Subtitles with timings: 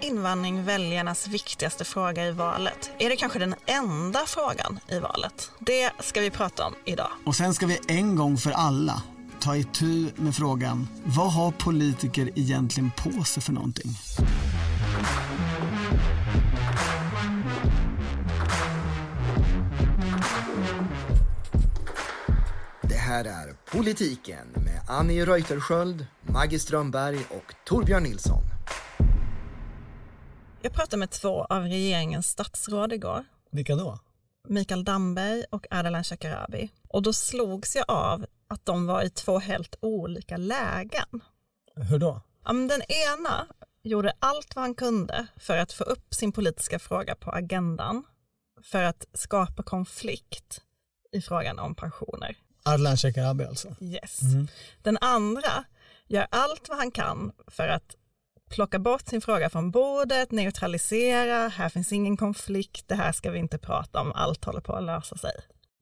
[0.00, 2.90] Invandring väljarnas viktigaste fråga i valet?
[2.98, 5.50] Är det kanske den enda frågan i valet?
[5.58, 7.10] Det ska vi prata om idag.
[7.26, 9.02] Och sen ska vi en gång för alla
[9.40, 13.90] ta itu med frågan, vad har politiker egentligen på sig för någonting?
[22.82, 28.42] Det här är Politiken med Annie Reuterskiöld, Maggie Strömberg och Torbjörn Nilsson.
[30.62, 33.24] Jag pratade med två av regeringens statsråd igår.
[33.50, 33.98] Vilka då?
[34.48, 36.70] Mikael Damberg och Ardalan Shekarabi.
[36.88, 41.20] Och då slogs jag av att de var i två helt olika lägen.
[41.74, 42.20] Hur då?
[42.44, 43.46] Ja, Den ena
[43.82, 48.04] gjorde allt vad han kunde för att få upp sin politiska fråga på agendan
[48.62, 50.60] för att skapa konflikt
[51.12, 52.36] i frågan om pensioner.
[52.62, 53.68] Ardalan Shekarabi alltså?
[53.80, 54.22] Yes.
[54.22, 54.48] Mm.
[54.82, 55.64] Den andra
[56.06, 57.96] gör allt vad han kan för att
[58.50, 63.38] plocka bort sin fråga från bordet, neutralisera, här finns ingen konflikt, det här ska vi
[63.38, 65.32] inte prata om, allt håller på att lösa sig.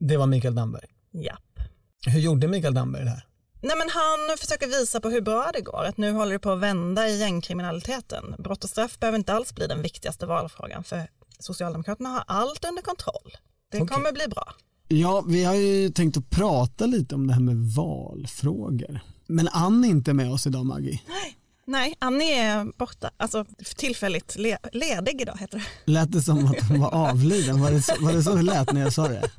[0.01, 0.87] Det var Mikael Damberg?
[1.13, 1.61] Japp.
[2.07, 3.25] Hur gjorde Mikael Damberg det här?
[3.61, 6.51] Nej, men han försöker visa på hur bra det går, att nu håller det på
[6.51, 8.35] att vända i gängkriminaliteten.
[8.39, 11.09] Brott och straff behöver inte alls bli den viktigaste valfrågan, för
[11.39, 13.37] Socialdemokraterna har allt under kontroll.
[13.71, 13.97] Det okay.
[13.97, 14.55] kommer bli bra.
[14.89, 19.01] Ja, vi har ju tänkt att prata lite om det här med valfrågor.
[19.27, 21.01] Men Ann är inte med oss idag, Maggie.
[21.09, 21.39] Nej.
[21.69, 23.45] Nej, Annie är borta, alltså
[23.77, 25.93] tillfälligt le ledig idag heter det.
[25.93, 27.61] Lät det som att hon var avliden?
[27.61, 29.31] Var det, så, var det så det lät när jag sa det?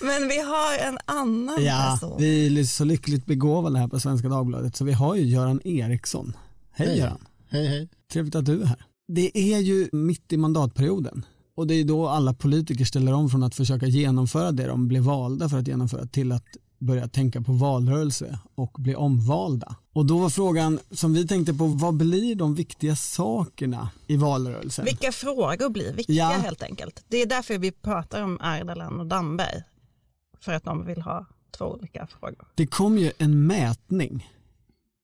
[0.00, 2.16] Men vi har en annan ja, person.
[2.18, 6.36] Vi är så lyckligt begåvade här på Svenska Dagbladet så vi har ju Göran Eriksson.
[6.72, 6.98] Hej, hej.
[6.98, 7.26] Göran.
[7.48, 7.88] Hej hej.
[8.12, 8.86] Trevligt att du är här.
[9.08, 11.24] Det är ju mitt i mandatperioden
[11.56, 15.02] och det är då alla politiker ställer om från att försöka genomföra det de blev
[15.02, 16.46] valda för att genomföra till att
[16.78, 19.76] börja tänka på valrörelse och bli omvalda.
[19.92, 24.84] Och då var frågan som vi tänkte på, vad blir de viktiga sakerna i valrörelsen?
[24.84, 26.28] Vilka frågor blir viktiga ja.
[26.28, 27.04] helt enkelt?
[27.08, 29.62] Det är därför vi pratar om Ardalan och Damberg.
[30.40, 32.48] För att de vill ha två olika frågor.
[32.54, 34.30] Det kom ju en mätning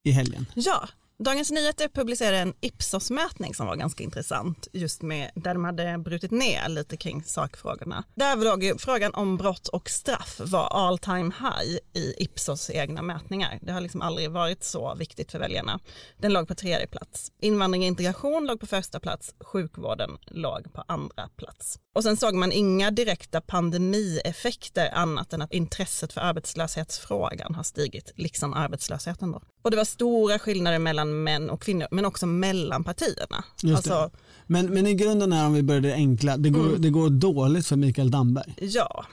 [0.03, 0.45] i helgen.
[0.55, 0.87] Ja,
[1.17, 6.31] Dagens Nyheter publicerade en Ipsos-mätning som var ganska intressant, just med där de hade brutit
[6.31, 8.03] ner lite kring sakfrågorna.
[8.15, 13.59] Där låg frågan om brott och straff var all time high i Ipsos egna mätningar.
[13.61, 15.79] Det har liksom aldrig varit så viktigt för väljarna.
[16.17, 17.31] Den låg på tredje plats.
[17.41, 21.79] Invandring och integration låg på första plats, sjukvården låg på andra plats.
[21.93, 28.11] Och sen såg man inga direkta pandemieffekter annat än att intresset för arbetslöshetsfrågan har stigit,
[28.15, 29.41] liksom arbetslösheten då.
[29.65, 33.43] Och det var stora skillnader mellan män och kvinnor, men också mellan partierna.
[33.75, 34.11] Alltså,
[34.47, 36.81] men, men i grunden är, om vi börjar det enkla, det går, mm.
[36.81, 38.55] det går dåligt för Mikael Damberg.
[38.57, 39.05] Ja.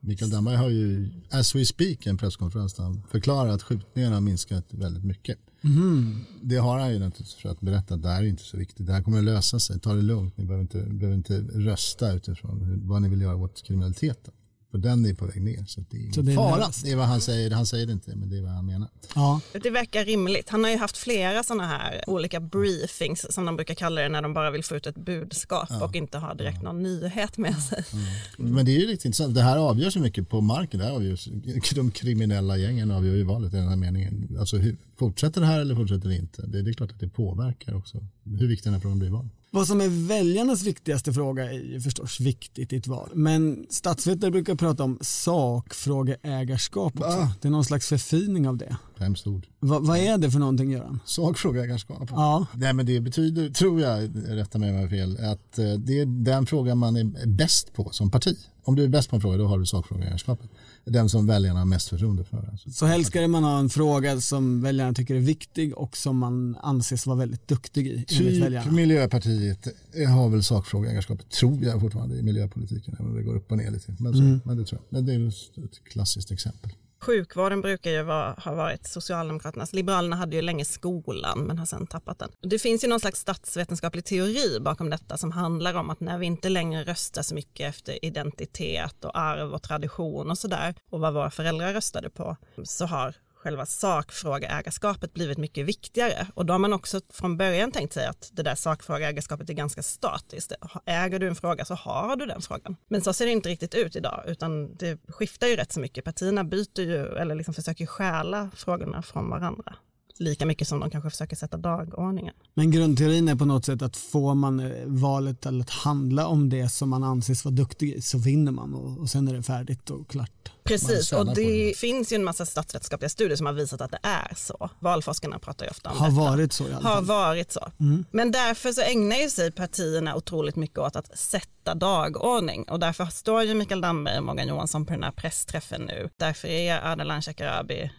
[0.00, 4.20] Mikael Damberg har ju, as we speak, en presskonferens där han förklarar att skjutningarna har
[4.20, 5.38] minskat väldigt mycket.
[5.62, 6.18] Mm.
[6.42, 8.86] Det har han ju naturligtvis för att berätta att det här är inte så viktigt.
[8.86, 9.80] Det här kommer att lösa sig.
[9.80, 10.36] Ta det lugnt.
[10.36, 14.34] Ni behöver inte, behöver inte rösta utifrån vad ni vill göra åt kriminaliteten.
[14.74, 15.64] För den är på väg ner.
[15.66, 16.70] Så det är så det är fara.
[16.84, 17.50] Det är vad han säger.
[17.50, 18.88] Han säger det inte, men det är vad han menar.
[19.14, 19.40] Ja.
[19.62, 20.48] Det verkar rimligt.
[20.48, 24.22] Han har ju haft flera sådana här olika briefings som de brukar kalla det när
[24.22, 25.84] de bara vill få ut ett budskap ja.
[25.84, 27.84] och inte ha direkt någon nyhet med sig.
[27.92, 28.54] Mm.
[28.54, 29.34] Men det är ju riktigt intressant.
[29.34, 30.80] Det här avgör så mycket på marken.
[30.80, 31.28] Det här avgörs,
[31.74, 34.36] de kriminella gängen avgör ju valet i den här meningen.
[34.40, 36.46] Alltså, hur, fortsätter det här eller fortsätter det inte?
[36.46, 39.12] Det, det är klart att det påverkar också hur viktig den här frågan blir i
[39.12, 39.32] valet.
[39.54, 43.10] Vad som är väljarnas viktigaste fråga är ju förstås viktigt i ett val.
[43.14, 47.08] Men statsvetare brukar prata om sakfrågeägarskap också.
[47.08, 47.28] Ah.
[47.40, 48.76] Det är någon slags förfining av det.
[48.98, 49.46] Hemskt ord.
[49.60, 51.00] Va, vad är det för någonting Göran?
[51.04, 52.08] Sakfrågeägarskap?
[52.10, 52.46] Ja.
[52.54, 56.00] Nej men det betyder, tror jag, rätta mig om jag har fel, att eh, det
[56.00, 58.36] är den fråga man är bäst på som parti.
[58.64, 60.50] Om du är bäst på en fråga då har du sakfrågeägarskapet
[60.84, 62.48] den som väljarna har mest förtroende för.
[62.50, 62.70] Alltså.
[62.70, 66.56] Så helst ska man ha en fråga som väljarna tycker är viktig och som man
[66.62, 68.04] anses vara väldigt duktig i.
[68.04, 69.68] Typ Miljöpartiet
[70.08, 72.94] har väl sakfrågeägarskapet, tror jag fortfarande, i miljöpolitiken.
[72.98, 73.96] Även om det går upp och ner lite.
[73.98, 74.40] Men, så, mm.
[74.44, 74.96] men det tror jag.
[74.98, 75.28] Men det är
[75.64, 76.70] ett klassiskt exempel.
[77.04, 79.72] Sjukvården brukar ju vara, ha varit Socialdemokraternas.
[79.72, 82.30] Liberalerna hade ju länge skolan men har sen tappat den.
[82.42, 86.26] Det finns ju någon slags statsvetenskaplig teori bakom detta som handlar om att när vi
[86.26, 91.14] inte längre röstar så mycket efter identitet och arv och tradition och sådär och vad
[91.14, 96.26] våra föräldrar röstade på så har själva sakfrågeägarskapet blivit mycket viktigare.
[96.34, 99.82] Och då har man också från början tänkt sig att det där sakfrågeägarskapet är ganska
[99.82, 100.52] statiskt.
[100.86, 102.76] Äger du en fråga så har du den frågan.
[102.88, 106.04] Men så ser det inte riktigt ut idag, utan det skiftar ju rätt så mycket.
[106.04, 109.74] Partierna byter ju, eller liksom försöker stjäla frågorna från varandra
[110.18, 112.34] lika mycket som de kanske försöker sätta dagordningen.
[112.54, 116.68] Men grundteorin är på något sätt att får man eh, valet att handla om det
[116.68, 119.90] som man anses vara duktig i så vinner man och, och sen är det färdigt
[119.90, 120.52] och klart.
[120.64, 123.98] Precis, och det, det finns ju en massa statsvetenskapliga studier som har visat att det
[124.02, 124.70] är så.
[124.78, 126.20] Valforskarna pratar ju ofta om har detta.
[126.20, 126.92] Varit så i alla fall.
[126.92, 127.70] Har varit så.
[127.80, 128.04] Mm.
[128.10, 133.06] Men därför så ägnar ju sig partierna otroligt mycket åt att sätta dagordning och därför
[133.06, 136.10] står ju Mikael Damberg och Morgan Johansson på den här pressträffen nu.
[136.16, 137.90] Därför är Ardalan Shekarabi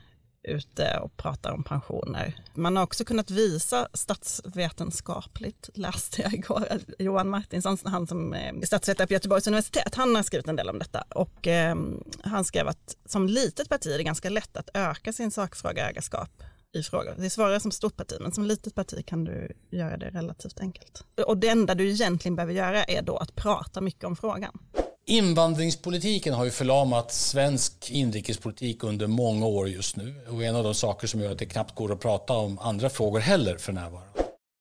[0.45, 2.35] ute och pratar om pensioner.
[2.53, 6.67] Man har också kunnat visa statsvetenskapligt, läste jag igår,
[6.99, 10.79] Johan Martinsson, han som är statsvetare på Göteborgs universitet, han har skrivit en del om
[10.79, 11.75] detta och eh,
[12.23, 16.43] han skrev att som litet parti är det ganska lätt att öka sin sakfrågeägarskap
[16.75, 17.15] i frågor.
[17.17, 20.59] Det är svårare som stort parti, men som litet parti kan du göra det relativt
[20.59, 21.03] enkelt.
[21.27, 24.59] Och det enda du egentligen behöver göra är då att prata mycket om frågan.
[25.07, 30.75] Invandringspolitiken har ju förlamat svensk inrikespolitik under många år just nu och en av de
[30.75, 34.09] saker som gör att det knappt går att prata om andra frågor heller för närvarande.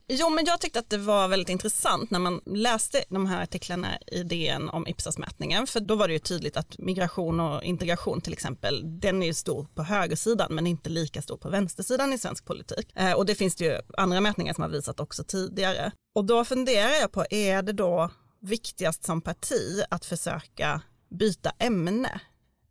[0.07, 3.87] Jo, men jag tyckte att det var väldigt intressant när man läste de här artiklarna
[4.07, 8.33] i DN om Ipsos-mätningen, för då var det ju tydligt att migration och integration till
[8.33, 12.45] exempel, den är ju stor på högersidan men inte lika stor på vänstersidan i svensk
[12.45, 12.87] politik.
[12.95, 15.91] Eh, och det finns det ju andra mätningar som har visat också tidigare.
[16.15, 18.09] Och då funderar jag på, är det då
[18.45, 22.21] viktigast som parti att försöka byta ämne?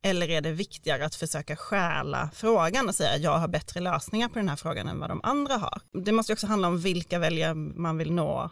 [0.02, 4.28] Eller är det viktigare att försöka stjäla frågan och säga att jag har bättre lösningar
[4.28, 5.80] på den här frågan än vad de andra har?
[5.92, 8.50] Det måste också handla om vilka väljare man vill nå.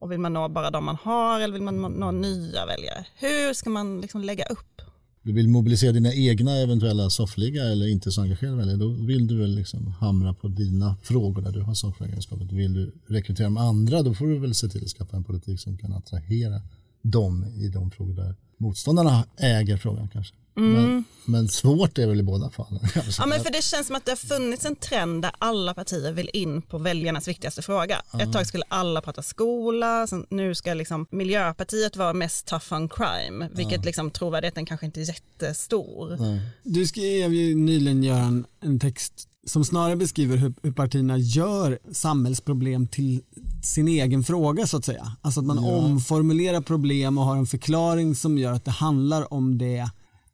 [0.00, 3.06] Och vill man nå bara de man har eller vill man nå nya väljare?
[3.14, 4.82] Hur ska man liksom lägga upp?
[5.22, 8.76] Du vill mobilisera dina egna eventuella soffliga eller inte så engagerade väljare.
[8.76, 12.52] Då vill du väl liksom hamra på dina frågor där du har soffledarskapet.
[12.52, 15.60] Vill du rekrytera de andra då får du väl se till att skaffa en politik
[15.60, 16.62] som kan attrahera
[17.02, 20.34] dem i de frågor där motståndarna äger frågan kanske.
[20.60, 20.72] Mm.
[20.72, 22.80] Men, men, svårt är väl i båda fallen.
[23.18, 26.12] Ja, men för det känns som att det har funnits en trend där alla partier
[26.12, 28.02] vill in på väljarnas viktigaste fråga.
[28.14, 28.28] Mm.
[28.28, 33.48] Ett tag skulle alla prata skola, nu ska liksom Miljöpartiet vara mest tough on crime,
[33.52, 33.86] vilket mm.
[33.86, 36.14] liksom trovärdigheten kanske inte är jättestor.
[36.14, 36.38] Mm.
[36.62, 42.86] Du skrev ju nyligen Göran en text som snarare beskriver hur, hur partierna gör samhällsproblem
[42.86, 43.22] till
[43.62, 45.16] sin egen fråga så att säga.
[45.22, 45.70] Alltså att man ja.
[45.70, 49.90] omformulerar problem och har en förklaring som gör att det handlar om det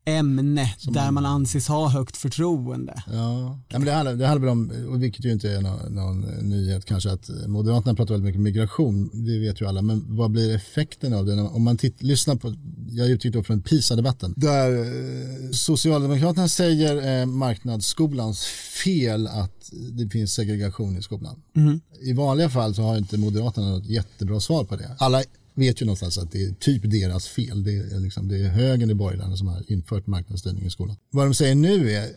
[0.07, 3.03] ämne Som där man anses ha högt förtroende.
[3.13, 6.21] Ja, ja men det handlar, det handlar om, och vilket ju inte är någon, någon,
[6.21, 10.55] nyhet kanske, att Moderaterna pratar väldigt mycket migration, det vet ju alla, men vad blir
[10.55, 11.43] effekten av det?
[11.43, 12.55] Om man titt, lyssnar på,
[12.91, 18.47] jag utgick då från PISA-debatten, där eh, Socialdemokraterna säger eh, marknadsskolans
[18.85, 21.43] fel att det finns segregation i skolan.
[21.57, 21.81] Mm.
[22.01, 24.97] I vanliga fall så har inte Moderaterna något jättebra svar på det.
[24.99, 25.23] Alla
[25.57, 27.63] vet ju någonstans att det är typ deras fel.
[27.63, 30.97] Det är, liksom, det är högern i borgarna som har infört marknadsstyrning i skolan.
[31.11, 32.09] Vad de säger nu är,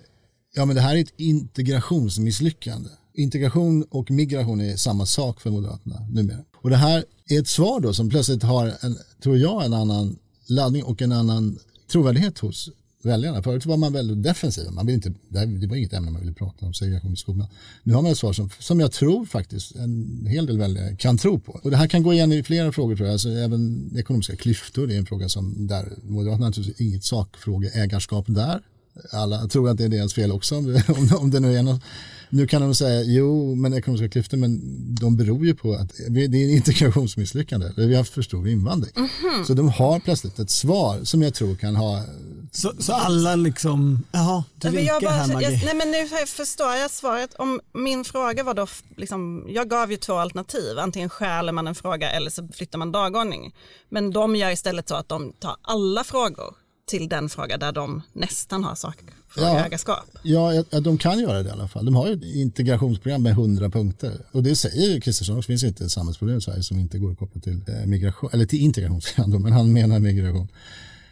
[0.56, 2.89] ja men det här är ett integrationsmisslyckande.
[3.13, 6.44] Integration och migration är samma sak för Moderaterna numera.
[6.56, 10.18] Och det här är ett svar då som plötsligt har, en, tror jag, en annan
[10.47, 11.59] laddning och en annan
[11.92, 12.69] trovärdighet hos
[13.04, 13.44] väljarna.
[13.44, 14.72] Förut var man väldigt defensiv.
[14.72, 17.48] Man vill inte, det var inget ämne man ville prata om, segregation i skolan.
[17.84, 21.18] Nu har man ett svar som, som jag tror faktiskt en hel del väljare kan
[21.18, 21.60] tro på.
[21.63, 23.13] Och det här kan gå igen i flera frågor tror jag.
[23.13, 28.62] Alltså, även ekonomiska klyftor är en fråga som där Moderaterna naturligtvis inget sakfrågeägarskap där.
[29.12, 30.81] Alla tror att det är deras fel också om,
[31.19, 31.81] om det nu är något
[32.30, 34.62] nu kan de säga, jo, men ekonomiska klyftor, men
[34.95, 37.72] de beror ju på att det är en integrationsmisslyckande.
[37.75, 38.92] Vi har haft för stor invandring.
[38.95, 39.44] Mm -hmm.
[39.48, 42.04] Så de har plötsligt ett svar som jag tror kan ha...
[42.51, 45.50] Så, så alla liksom, jaha, du vinkar här Maggie.
[45.50, 47.34] Jag, nej men nu förstår jag svaret.
[47.34, 48.68] Om min fråga var då,
[48.98, 50.80] liksom, jag gav ju två alternativ.
[50.80, 53.56] Antingen stjäler man en fråga eller så flyttar man dagordning.
[53.90, 56.56] Men de gör istället så att de tar alla frågor
[56.90, 60.06] till den fråga där de nästan har sakfrågeägarskap.
[60.23, 61.85] Ja, ja, de kan göra det i alla fall.
[61.85, 64.26] De har ju ett integrationsprogram med hundra punkter.
[64.31, 67.12] Och det säger ju Kristersson, det finns inte ett samhällsproblem i Sverige som inte går
[67.12, 69.02] att koppla till eh, migration, eller till integration,
[69.42, 70.47] men han menar migration.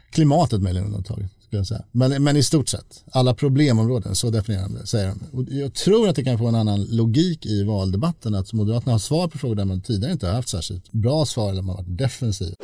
[0.10, 1.32] Klimatet möjligen undantaget.
[1.48, 1.84] Skulle jag säga.
[1.92, 5.38] Men, men i stort sett, alla problemområden, så definierar de det, säger de.
[5.38, 9.00] Och jag tror att det kan få en annan logik i valdebatten, att Moderaterna har
[9.00, 11.84] svar på frågor där man tidigare inte har haft särskilt bra svar eller man har
[11.84, 12.56] varit defensiv.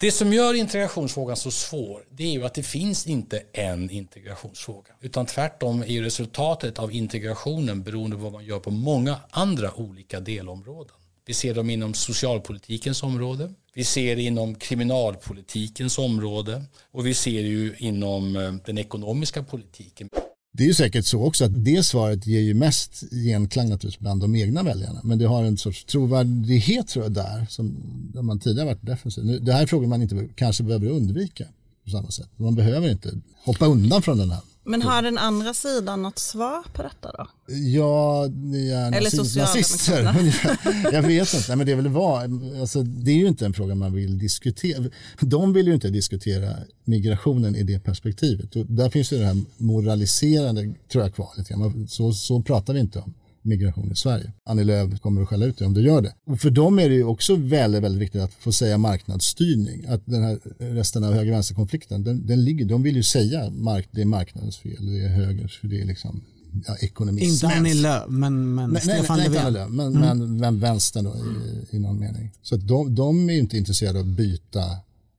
[0.00, 4.90] Det som gör integrationsfrågan så svår det är ju att det finns inte en integrationsfråga.
[5.00, 10.20] Utan tvärtom är resultatet av integrationen beroende på vad man gör på många andra olika
[10.20, 10.94] delområden.
[11.28, 17.40] Vi ser dem inom socialpolitikens område, vi ser det inom kriminalpolitikens område och vi ser
[17.40, 20.08] ju inom eh, den ekonomiska politiken.
[20.52, 24.20] Det är ju säkert så också att det svaret ger ju mest genklang naturligtvis bland
[24.20, 25.00] de egna väljarna.
[25.04, 27.76] Men det har en sorts trovärdighet tror jag där som
[28.14, 29.24] där man tidigare varit defensiv.
[29.24, 31.44] Nu, det här är frågor man inte kanske behöver undvika
[31.84, 32.30] på samma sätt.
[32.36, 36.62] Man behöver inte hoppa undan från den här men har den andra sidan något svar
[36.72, 37.26] på detta då?
[37.54, 40.02] Ja, ni är Eller nazi- nazister.
[40.92, 43.52] Jag vet inte, Nej, men det är väl vad, alltså, det är ju inte en
[43.52, 44.84] fråga man vill diskutera.
[45.20, 48.56] De vill ju inte diskutera migrationen i det perspektivet.
[48.56, 51.86] Och där finns ju det här moraliserande, tror jag, kvar.
[51.88, 54.32] Så, så pratar vi inte om migration i Sverige.
[54.44, 56.14] Annie Lööf kommer att skälla ut dig om du gör det.
[56.26, 59.84] Och för dem är det ju också väldigt, väldigt viktigt att få säga marknadsstyrning.
[59.88, 64.00] Att den här resten av höger-vänster-konflikten, den, den ligger, de vill ju säga mark, det
[64.00, 66.24] är marknadens fel, det är högers, för det är liksom
[66.66, 67.42] ja, ekonomismens.
[67.42, 69.52] Inte Annie Lööf, men, men Nej, nej, Stefan nej, inte Löfven.
[69.52, 72.32] Lööf, men, men vem vänstern då i, i någon mening.
[72.42, 74.60] Så de, de är ju inte intresserade av att byta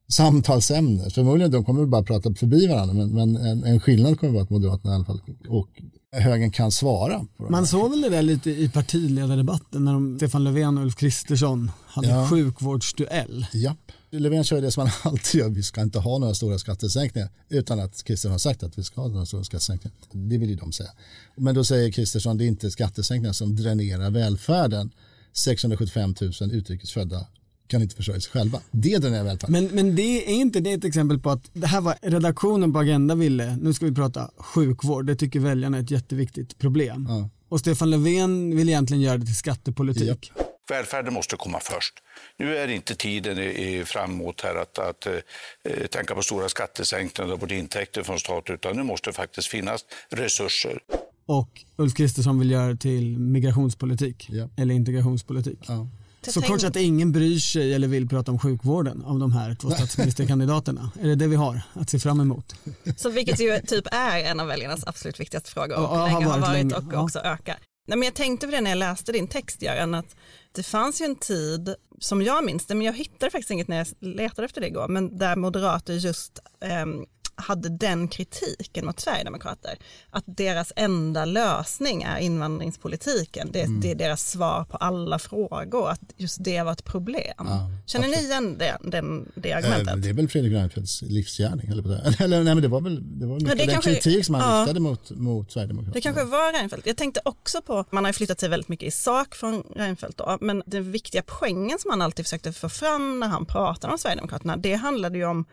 [0.10, 1.10] samtalsämne.
[1.10, 4.50] Förmodligen de kommer bara prata förbi varandra men, men en, en skillnad kommer vara att
[4.50, 5.68] Moderaterna i alla fall och
[6.12, 7.26] högern kan svara.
[7.50, 11.72] Man såg väl det där lite i partiledardebatten när de, Stefan Löfven och Ulf Kristersson
[11.86, 12.28] hade Ja.
[12.30, 13.46] sjukvårdsduell.
[13.54, 13.78] Japp.
[14.12, 17.80] Löfven kör det som han alltid gör, vi ska inte ha några stora skattesänkningar utan
[17.80, 19.98] att Kristersson har sagt att vi ska ha några stora skattesänkningar.
[20.12, 20.90] Det vill ju de säga.
[21.36, 24.92] Men då säger Kristersson det är inte skattesänkningar som dränerar välfärden.
[25.34, 27.26] 675 000 utrikesfödda
[27.70, 28.62] kan inte försörja sig själva.
[28.72, 29.52] Det dränerar välfärden.
[29.52, 32.80] Men, men det är inte det ett exempel på att det här var redaktionen på
[32.80, 37.06] Agenda ville, nu ska vi prata sjukvård, det tycker väljarna är ett jätteviktigt problem.
[37.10, 37.30] Ja.
[37.50, 40.32] Och Stefan Löfven vill egentligen göra det till skattepolitik.
[40.70, 41.94] Välfärden måste komma först.
[42.40, 47.52] Nu är inte tiden i, framåt här att, att eh, tänka på stora skattesänkningar och
[47.52, 50.80] intäkter från staten, utan nu måste det faktiskt finnas resurser.
[51.26, 54.50] Och Ulf Kristersson vill göra det till migrationspolitik Ja.
[54.58, 55.60] eller integrationspolitik.
[55.68, 55.88] Ja.
[56.28, 59.70] Så kort sagt ingen bryr sig eller vill prata om sjukvården av de här två
[59.70, 60.92] statsministerkandidaterna.
[61.02, 62.56] är det det vi har att se fram emot?
[62.98, 66.40] Så vilket ju typ är en av väljarnas absolut viktigaste frågor och har länge har
[66.40, 67.02] varit länge, och ja.
[67.02, 67.58] också ökar.
[67.88, 70.16] Nej, men jag tänkte på det när jag läste din text Göran, att
[70.52, 73.78] det fanns ju en tid, som jag minns det, men jag hittade faktiskt inget när
[73.78, 77.06] jag letade efter det igår, men där moderater just ehm,
[77.40, 79.78] hade den kritiken mot Sverigedemokrater.
[80.10, 83.50] Att deras enda lösning är invandringspolitiken.
[83.52, 85.90] Det, det är deras svar på alla frågor.
[85.90, 87.34] Att just det var ett problem.
[87.38, 89.88] Ja, Känner ni igen det, den, det argumentet?
[89.88, 91.68] Eh, Det är väl Fredrik Reinfeldts livsgärning.
[91.70, 94.36] Eller, eller nej, men det var väl det var mycket det den kanske- kritik som
[94.36, 94.62] han ja.
[94.62, 95.94] riktade mot, mot Sverigedemokraterna.
[95.94, 96.88] Det kanske var Reinfeldt.
[96.88, 100.38] Jag tänkte också på, man har flyttat sig väldigt mycket i sak från Reinfeldt då,
[100.42, 104.58] men den viktiga poängen som han alltid försökte få fram när han pratade om Sverigedemokraterna,
[104.58, 105.46] det handlade ju om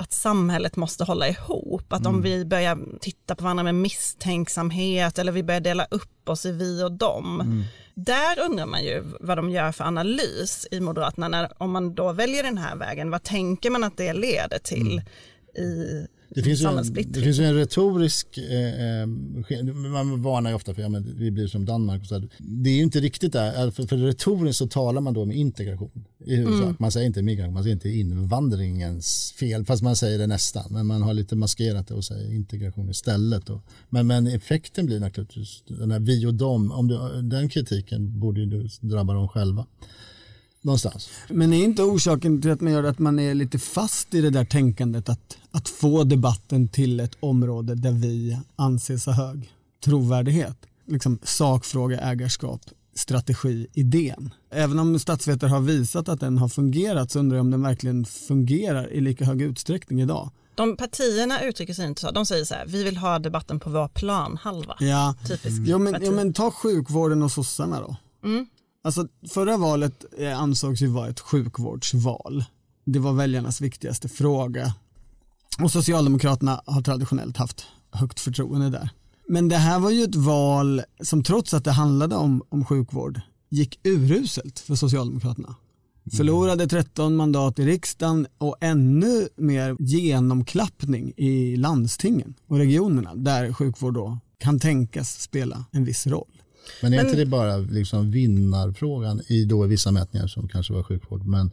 [0.00, 1.92] att samhället måste hålla ihop.
[1.92, 6.46] Att om vi börjar titta på varandra med misstänksamhet eller vi börjar dela upp oss
[6.46, 7.64] i vi och dem.
[7.94, 11.28] Där undrar man ju vad de gör för analys i Moderaterna.
[11.28, 15.02] När, om man då väljer den här vägen, vad tänker man att det leder till
[15.56, 17.12] i Det finns, ju en, samhällssplittring?
[17.12, 19.06] det finns ju en retorisk, eh, eh,
[19.92, 22.00] man varnar ju ofta för att ja, vi blir som Danmark.
[22.00, 22.28] Och så här.
[22.38, 26.04] Det är ju inte riktigt där, för, för retoriskt så talar man då om integration
[26.26, 26.62] i huvudsak.
[26.62, 26.76] Mm.
[26.78, 30.64] Man säger inte migration, man säger inte invandringens fel, fast man säger det nästan.
[30.70, 33.46] Men man har lite maskerat det och säger integration istället.
[33.46, 33.62] Då.
[33.88, 38.40] Men, men effekten blir naturligtvis, den här vi och dem, om du, den kritiken borde
[38.40, 39.66] ju du drabba dem själva.
[40.62, 41.10] Någonstans.
[41.28, 44.20] Men är inte orsaken till att man gör det att man är lite fast i
[44.20, 49.52] det där tänkandet att, att få debatten till ett område där vi anses ha hög
[49.84, 50.56] trovärdighet?
[50.86, 52.60] Liksom sakfråga, ägarskap,
[52.94, 54.34] strategi, idén.
[54.50, 58.04] Även om statsvetare har visat att den har fungerat så undrar jag om den verkligen
[58.04, 60.30] fungerar i lika hög utsträckning idag.
[60.54, 62.10] De partierna uttrycker sig inte så.
[62.10, 64.76] De säger så här, vi vill ha debatten på vår planhalva.
[64.80, 67.96] Ja, Typiskt jo, men, jo, men ta sjukvården och sossarna då.
[68.28, 68.46] Mm.
[68.82, 72.44] Alltså, förra valet eh, ansågs ju vara ett sjukvårdsval.
[72.84, 74.74] Det var väljarnas viktigaste fråga.
[75.62, 78.90] Och Socialdemokraterna har traditionellt haft högt förtroende där.
[79.28, 83.20] Men det här var ju ett val som trots att det handlade om, om sjukvård
[83.48, 85.54] gick uruselt för Socialdemokraterna.
[86.16, 93.94] Förlorade 13 mandat i riksdagen och ännu mer genomklappning i landstingen och regionerna där sjukvård
[93.94, 96.39] då kan tänkas spela en viss roll.
[96.82, 100.82] Men är Men- inte det bara liksom vinnarfrågan i då vissa mätningar som kanske var
[100.82, 101.26] sjukvård?
[101.26, 101.50] Men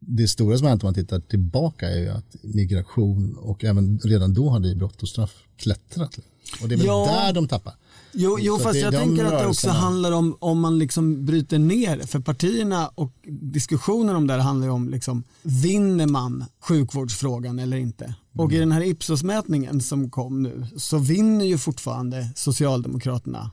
[0.00, 4.34] det stora som hänt om man tittar tillbaka är ju att migration och även redan
[4.34, 6.18] då hade brott och straff klättrat.
[6.62, 7.06] Och det är väl Ja.
[7.10, 7.74] där de tappar.
[8.12, 11.58] Jo, jo fast jag tänker att det också rörelserna- handlar om om man liksom bryter
[11.58, 11.98] ner.
[11.98, 17.76] För partierna och diskussionen om det här handlar ju om liksom, vinner man sjukvårdsfrågan eller
[17.76, 18.14] inte?
[18.36, 23.50] Och i den här Ipsos-mätningen som kom nu så vinner ju fortfarande Socialdemokraterna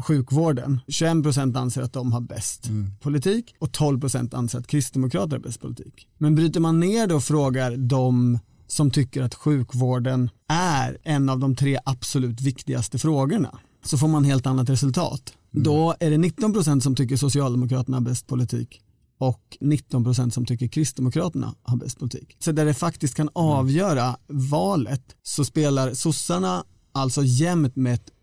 [0.00, 0.80] sjukvården.
[0.86, 6.08] 21% anser att de har bäst politik och 12% anser att Kristdemokrater har bäst politik.
[6.18, 11.38] Men bryter man ner det och frågar de som tycker att sjukvården är en av
[11.38, 15.32] de tre absolut viktigaste frågorna så får man helt annat resultat.
[15.50, 18.82] Då är det 19% som tycker Socialdemokraterna har bäst politik
[19.18, 22.36] och 19% som tycker Kristdemokraterna har bäst politik.
[22.38, 28.15] Så där det faktiskt kan avgöra valet så spelar sossarna alltså jämt med ett 5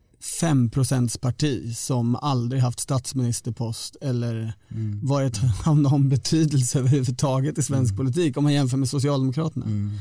[1.21, 4.99] parti som aldrig haft statsministerpost eller Mm.
[5.03, 9.65] varit av någon betydelse överhuvudtaget i svensk politik om man jämför med Socialdemokraterna.
[9.65, 9.91] Mm.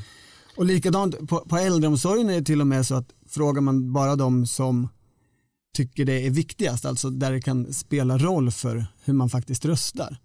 [0.57, 4.17] Och likadant på, på äldreomsorgen är det till och med så att frågar man bara
[4.17, 4.89] de som
[5.77, 10.17] tycker det är viktigast, alltså där det kan spela roll för hur man faktiskt röstar,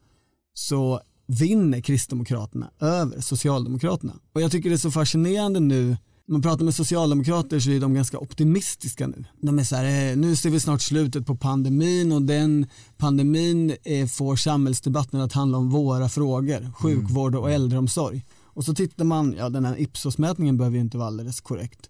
[0.54, 4.14] så vinner Kristdemokraterna över Socialdemokraterna.
[4.34, 5.98] Och jag tycker det är så fascinerande nu
[6.28, 9.26] man pratar med socialdemokrater så är de ganska optimistiska nu.
[9.42, 12.66] De är så här, eh, nu ser vi snart slutet på pandemin och den
[12.98, 18.26] pandemin eh, får samhällsdebatten att handla om våra frågor, sjukvård och äldreomsorg.
[18.44, 21.90] Och så tittar man, ja den här Ipsos-mätningen behöver ju inte vara alldeles korrekt.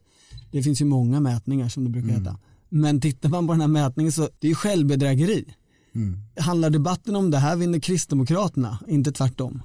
[0.51, 2.38] Det finns ju många mätningar som det brukar heta.
[2.70, 5.46] Men tittar man på den här mätningen så det är ju självbedrägeri.
[6.39, 9.62] Handlar debatten om det här vinner Kristdemokraterna, inte tvärtom.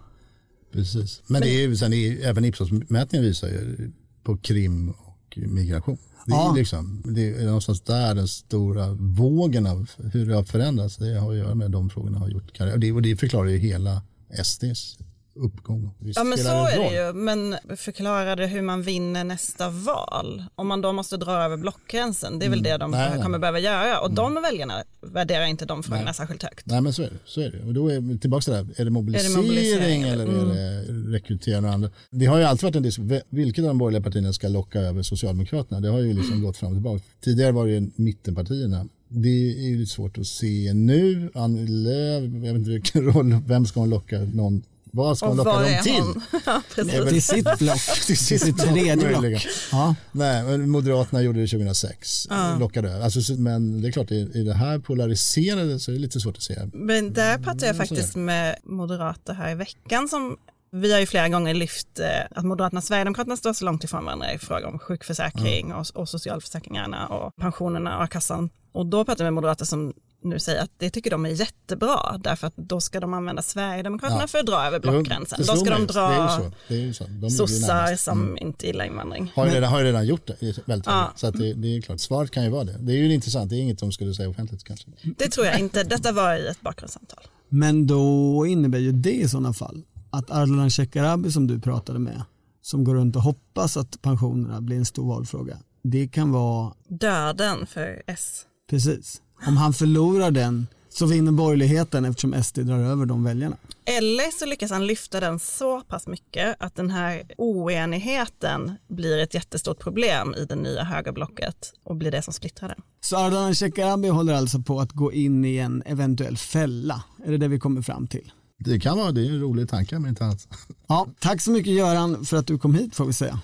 [0.73, 1.23] Precis.
[1.27, 5.99] Men, det är sen är, även Ipsos-mätningen visar ju på krim och migration.
[6.27, 6.55] Det är, Ja.
[6.57, 10.97] liksom, det är någonstans där den stora vågen av hur det har förändrats.
[10.97, 12.75] Det har att göra med de frågorna har gjort karriär.
[12.75, 14.03] Och det, och det förklarar ju hela
[14.45, 14.99] SDs
[15.35, 15.91] uppgång.
[15.99, 20.45] Visst Ja men så är det ju, men förklara det hur man vinner nästa val.
[20.55, 23.23] Om man då måste dra över blockgränsen, det är väl det de Nej, nej.
[23.23, 24.01] kommer behöva göra.
[24.01, 26.67] Och de väljarna värderar inte de frågorna särskilt högt.
[26.67, 27.17] Nej men så är det.
[27.25, 27.63] Så är det.
[27.63, 28.67] Och då är vi tillbaka till det här.
[28.77, 30.03] Är det mobilisering, mobilisering?
[30.03, 30.51] eller Mm.
[30.51, 30.55] är
[30.93, 31.91] det rekrytering och andra?
[32.11, 33.21] Det har ju alltid varit en diskussion.
[33.29, 35.81] Vilket av de borgerliga partierna ska locka över Socialdemokraterna?
[35.81, 37.03] Det har ju liksom gått fram och tillbaka.
[37.25, 38.87] Tidigare var det ju mittenpartierna.
[39.09, 41.31] Det är ju lite svårt att se nu.
[41.35, 44.63] Annie Lööf, jag vet inte vilken roll, vem ska hon locka någon?
[44.95, 45.93] Vad ska Och locka var dem är till?
[46.03, 46.23] hon?
[46.47, 47.09] Ja, precis.
[47.09, 49.47] Till sitt block, till sitt tredje block.
[49.73, 49.95] Ja.
[50.13, 52.29] Nej, men Moderaterna gjorde det 2006.
[52.61, 53.05] Lockade över.
[53.05, 56.21] Alltså, så- men det är klart, i, i det här polariserade så är det lite
[56.21, 56.57] svårt att se.
[56.73, 60.37] Men där pratade jag Mm, så är faktiskt med moderater här i veckan som
[60.75, 64.05] vi har ju flera gånger lyft eh, att Moderaterna och Sverigedemokraterna står så långt ifrån
[64.05, 68.51] varandra i fråga om sjukförsäkring och, och socialförsäkringarna och pensionerna och a-kassan.
[68.73, 69.93] Och då pratade jag med moderater som
[70.25, 74.21] nu säger att det tycker de är jättebra därför att då ska de använda Sverigedemokraterna
[74.21, 74.27] Ja.
[74.27, 75.39] för att dra över blockgränsen.
[75.41, 75.87] Jo, Då ska de.
[75.87, 76.53] Det är dra så.
[76.69, 77.05] Det är ju så.
[77.05, 78.05] De ligger ju sossar närmast.
[78.05, 78.39] som Mm.
[78.39, 79.33] inte gillar invandring.
[79.35, 80.93] Har ju, redan, har ju redan gjort det väldigt Ja.
[80.93, 81.13] ja.
[81.17, 82.77] Så att det, det är klart, svaret kan ju vara det.
[82.81, 84.87] Det är ju intressant, det är inget de skulle säga offentligt kanske.
[85.17, 85.85] Det tror jag inte.
[85.85, 87.25] Detta var i ett bakgrundssamtal.
[87.49, 92.23] Men då innebär ju det i sådana fall att Ardalan Shekarabi som du pratade med,
[92.63, 97.67] som går runt och hoppas att pensionerna blir en stor valfråga, det kan vara Döden
[97.67, 98.43] för S.
[98.71, 99.23] precis.
[99.47, 103.57] Om han förlorar den så vinner borgerligheten eftersom SD drar över de väljarna.
[103.85, 109.35] Eller så lyckas han lyfta den så pass mycket att den här oenigheten blir ett
[109.35, 112.83] jättestort problem i det nya högerblocket och blir det som splittrar den.
[113.01, 117.03] Så Ardalan Shekarabi håller alltså på att gå in i en eventuell fälla.
[117.25, 118.33] Är det det vi kommer fram till?
[118.59, 120.49] Det kan vara, det är en rolig tanke men inte annat.
[120.87, 123.41] Ja, tack så mycket Göran för att du kom hit får vi säga.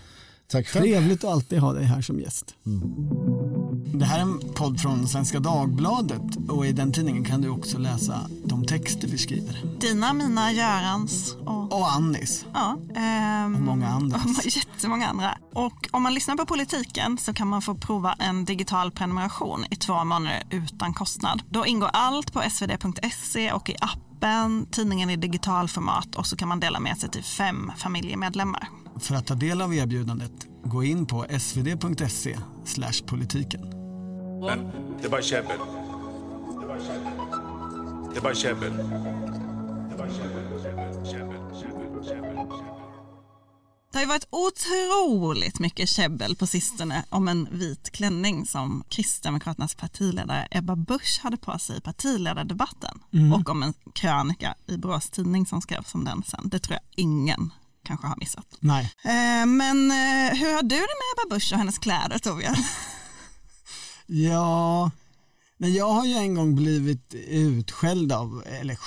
[0.51, 0.83] Tack själv.
[0.83, 2.55] Trevligt att alltid ha dig här som gäst.
[3.95, 7.79] Det här är en podd från Svenska Dagbladet och i den tidningen kan du också
[7.79, 9.79] läsa de texter vi skriver.
[9.81, 12.45] Dina, mina, Görans och, Och Annis.
[12.55, 14.21] ja, ehm, Och många andra.
[14.45, 15.39] jättemånga andra.
[15.55, 19.77] Och om man lyssnar på politiken så kan man få prova en digital prenumeration i
[19.77, 21.43] två månader utan kostnad.
[21.51, 26.61] Då ingår allt på svd.se och i appen, tidningen i digitalformat och så kan man
[26.61, 28.69] dela med sig till fem familjemedlemmar.
[29.01, 30.33] För att ta del av erbjudandet,
[30.65, 32.39] gå in på svd.se
[33.07, 33.78] politiken.
[34.41, 35.59] Men det är bara käbbel.
[36.59, 37.13] Det är bara käbbel.
[38.13, 38.73] Det är bara käbbel.
[39.89, 42.47] Det är bara käbbel, käbbel, käbbel, käbbel, käbbel, käbbel.
[43.93, 49.75] Det har ju varit otroligt mycket käbbel på sistone om en vit klänning som Kristdemokraternas
[49.75, 52.99] partiledare Ebba Busch hade på sig i partiledardebatten
[53.35, 56.49] och om en krönika i Borås tidning som skrevs om den sen.
[56.49, 57.53] Det tror jag ingen
[57.85, 58.47] kanske har missat.
[58.61, 58.93] Nej.
[59.05, 62.57] Eh, men eh, hur har du det med Ebba Busch och hennes kläder Torbjörn?
[64.11, 64.91] Ja,
[65.57, 68.79] men jag har ju en gång blivit utskälld av, eller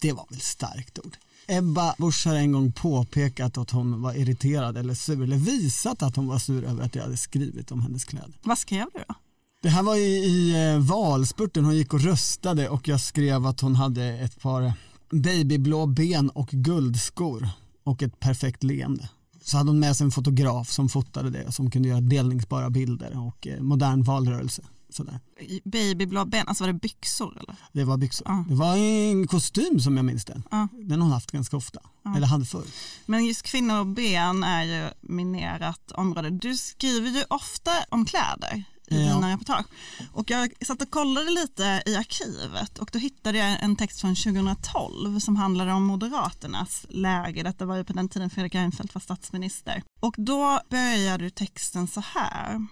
[0.00, 1.16] det var väl starkt ord.
[1.46, 6.16] Ebba Busch har en gång påpekat att hon var irriterad eller sur, eller visat att
[6.16, 8.38] hon var sur över att jag hade skrivit om hennes kläder.
[8.42, 9.14] Vad skrev du då?
[9.62, 13.60] Det här var i, i eh, valspurten, hon gick och röstade och jag skrev att
[13.60, 14.72] hon hade ett par
[15.10, 17.48] babyblå ben och guldskor
[17.84, 19.08] och ett perfekt leende.
[19.50, 23.26] Så hade hon med sig en fotograf som fotade det som kunde göra delningsbara bilder
[23.26, 24.62] och eh, modern valrörelse.
[24.90, 25.20] Sådär.
[25.64, 27.56] Babyblå ben, alltså var det byxor eller?
[27.72, 28.26] Det var byxor.
[28.28, 28.44] Ja.
[28.48, 30.42] Det var en kostym som jag minns den.
[30.50, 30.68] Ja.
[30.72, 31.80] Den har hon haft ganska ofta.
[32.16, 32.64] Eller hade förr.
[33.06, 36.30] Men just kvinnor och ben är ju minerat område.
[36.30, 39.14] Du skriver ju ofta om kläder i Ja.
[39.14, 39.66] dina reportage.
[40.12, 44.14] Och jag satt och kollade lite i arkivet och då hittade jag en text från
[44.14, 47.42] 2012 som handlade om Moderaternas läge.
[47.42, 49.82] Detta var ju på den tiden Fredrik Reinfeldt var statsminister.
[50.00, 52.66] Och då började texten så här.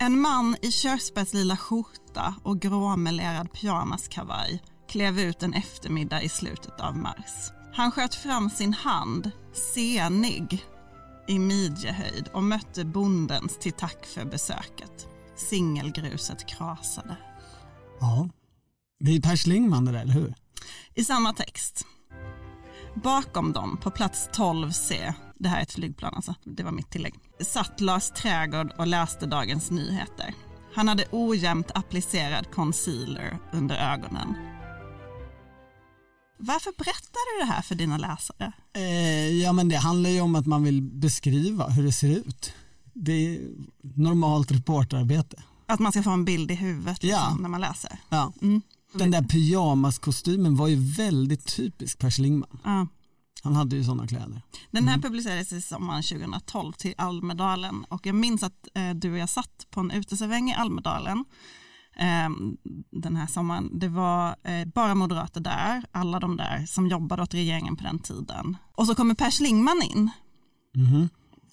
[0.00, 6.96] En man i körsbärslila skjorta och gråmelerad pyjamaskavaj klev ut en eftermiddag i slutet av
[6.96, 7.50] mars.
[7.74, 9.30] Han sköt fram sin hand,
[9.74, 10.64] senig,
[11.28, 15.08] i midjehöjd och mötte bondens till tack för besöket.
[15.36, 17.16] Singelgruset krasade.
[18.00, 18.28] Ja.
[19.00, 20.34] Det är Per Schlingmann det där, eller hur?
[20.94, 21.86] I samma text.
[22.94, 27.14] Bakom dem, på plats 12C, det här är ett flygplan alltså, det var mitt tillägg,
[27.40, 30.34] satt Lars Trägård och läste Dagens Nyheter.
[30.74, 34.51] Han hade ojämnt applicerad concealer under ögonen.
[36.44, 38.52] Varför berättar du det här för dina läsare?
[38.74, 42.52] Eh, ja men det handlar ju om att man vill beskriva hur det ser ut.
[42.94, 43.40] Det är
[43.82, 45.42] normalt reporterarbete.
[45.66, 47.36] Att man ska få en bild i huvudet liksom, Ja.
[47.40, 47.98] när man läser?
[48.08, 48.32] Ja.
[48.42, 48.62] Mm.
[48.94, 52.58] Den där pyjamaskostymen var ju väldigt typisk Per Schlingmann.
[52.64, 52.86] Ja.
[53.42, 54.42] Han hade ju sådana kläder.
[54.70, 59.18] Den här publicerades i sommaren 2012 till Almedalen och jag minns att eh, du och
[59.18, 61.24] jag satt på en uteserväng i Almedalen
[62.90, 63.78] den här sommaren.
[63.78, 67.98] Det var eh, bara moderater där, alla de där som jobbade åt regeringen på den
[67.98, 68.56] tiden.
[68.74, 70.10] Och så kommer Per Schlingmann in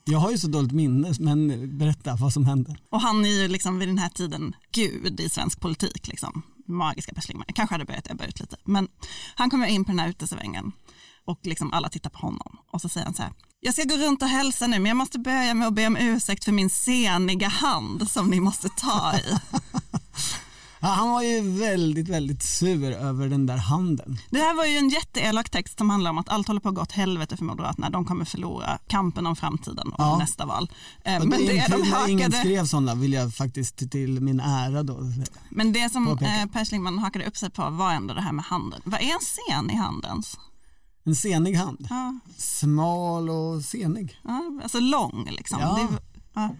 [0.05, 2.75] Jag har ju så dåligt minne, men berätta vad som hände.
[2.89, 6.07] och han är ju liksom vid den här tiden gud i svensk politik.
[6.07, 6.41] Liksom.
[6.67, 7.45] Magiska Per Schlingmann.
[7.47, 8.57] Jag kanske hade börjat ebba ut lite.
[8.65, 8.87] Men
[9.35, 10.71] han kommer in på den här utesvängen
[11.25, 12.57] och liksom alla tittar på honom.
[12.71, 13.31] Och så säger han så här.
[13.61, 15.97] Jag ska gå runt och hälsa nu men jag måste börja med att be om
[15.97, 19.23] ursäkt för min seniga hand som ni måste ta i.
[20.81, 24.17] Ja, han var ju väldigt, väldigt sur över den där handen.
[24.29, 26.75] Det här var ju en jätteelak text som handlar om att allt håller på att
[26.75, 27.89] gå åt helvete för Moderaterna.
[27.89, 30.17] De kommer förlora kampen om framtiden och Ja.
[30.17, 30.71] nästa val.
[31.03, 34.39] Eh, Men det, det, de när ingen hakade, skrev sådana vill jag faktiskt till min
[34.39, 34.99] ära då.
[35.49, 36.35] men det som Påpeka.
[36.41, 38.81] eh, Per Schlingmann hakade upp sig på var ändå det här med handen.
[38.83, 40.37] Vad är en scen i handens?
[41.03, 41.87] En senig hand.
[41.89, 44.19] Ja, Smal och senig.
[44.23, 45.59] ja, alltså lång liksom.
[45.59, 45.89] Ja.
[45.91, 45.99] Det,
[46.33, 46.55] ja,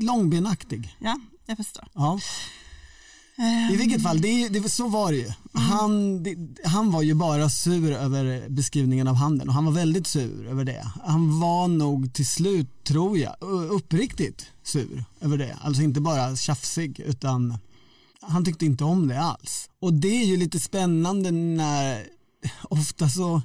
[0.00, 0.96] Långbenaktig.
[0.98, 1.88] ja, jag förstår.
[1.94, 2.18] Ja.
[3.72, 5.32] I vilket fall, det, det, så var det ju.
[5.52, 10.06] Han, det, han var ju bara sur över beskrivningen av handen och han var väldigt
[10.06, 10.86] sur över det.
[11.04, 13.36] Han var nog till slut, tror jag,
[13.70, 15.58] uppriktigt sur över det.
[15.60, 17.58] Alltså inte bara tjafsig utan
[18.20, 19.70] han tyckte inte om det alls.
[19.80, 22.06] Och det är ju lite spännande när
[22.62, 23.42] ofta så,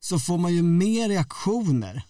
[0.00, 2.02] så får man ju mer reaktioner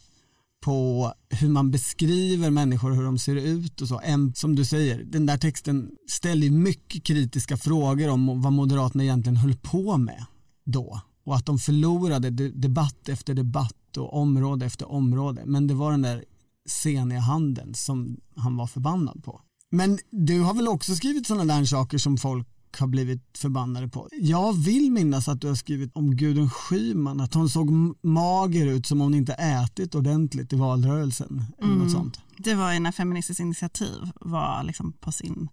[0.66, 4.00] på hur man beskriver människor och hur de ser ut och så.
[4.04, 9.04] Än, som du säger, den där texten ställer ju mycket kritiska frågor om vad Moderaterna
[9.04, 10.24] egentligen höll på med
[10.64, 11.00] då.
[11.24, 15.42] Och att de förlorade debatt efter debatt och område efter område.
[15.46, 16.24] Men det var den där
[16.68, 19.40] seniga handen som han var förbannad på.
[19.70, 22.48] Men du har väl också skrivit sådana där saker som folk
[22.78, 24.08] har blivit förbannade på.
[24.12, 27.70] Jag vill minnas att du har skrivit om Gudrun Schyman, att hon såg
[28.02, 31.44] mager ut som om hon inte ätit ordentligt i valrörelsen.
[31.62, 32.20] Eller något sånt.
[32.38, 35.48] Det var ju när Feministiskt initiativ var liksom på sin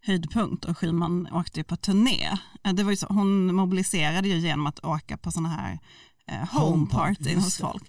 [0.00, 2.38] höjdpunkt och Schyman åkte ju på turné.
[2.64, 5.78] Eh, Det var så, hon mobiliserade ju genom att åka på sådana här
[6.52, 7.82] home party hos folk.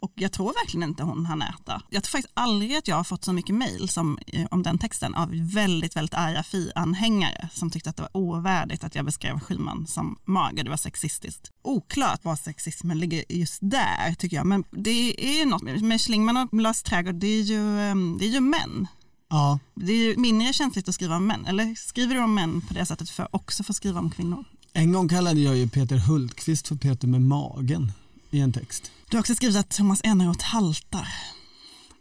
[0.00, 1.82] Och jag tror verkligen inte hon hann äta.
[1.90, 4.78] Jag tror faktiskt aldrig att jag har fått så mycket mejl som eh, om den
[4.78, 9.40] texten av väldigt, väldigt arga Fi-anhängare som tyckte att det var ovärdigt att jag beskrev
[9.40, 11.50] Schyman som mager, det var sexistiskt.
[11.62, 16.36] Oklart var sexismen ligger just där tycker jag, men det är ju något med, Schlingmann
[16.36, 18.86] och Lars Trädgård, det är ju, eh, det är ju män.
[19.30, 22.60] Ja, Det är ju mindre känsligt att skriva om män, eller skriver du om män
[22.60, 24.44] på det sättet för att också få skriva om kvinnor?
[24.72, 27.92] En gång kallade jag ju Peter Hultqvist för Peter med magen
[28.30, 28.90] i en text.
[29.08, 31.08] Du har också skrivit att Thomas Eneroth haltar.